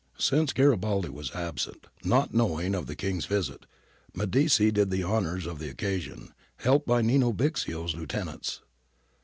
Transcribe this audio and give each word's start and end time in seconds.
Since 0.17 0.53
Garibaldi 0.53 1.09
was 1.09 1.29
absent, 1.35 1.85
not 2.03 2.33
knowing 2.33 2.73
of 2.73 2.87
the 2.87 2.95
King's 2.95 3.27
visit, 3.27 3.67
Medici 4.15 4.71
did 4.71 4.89
the 4.89 5.03
honours 5.03 5.45
of 5.45 5.59
the 5.59 5.69
occasion, 5.69 6.33
helped 6.57 6.87
by 6.87 7.03
JNino 7.03 7.37
Bixio's 7.37 7.93
lieutenants. 7.93 8.61